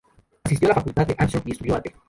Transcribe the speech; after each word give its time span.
Asistió 0.43 0.65
a 0.65 0.69
la 0.69 0.73
facultad 0.77 1.05
de 1.05 1.15
Armstrong 1.15 1.43
y 1.47 1.51
estudió 1.51 1.75
arte. 1.75 1.93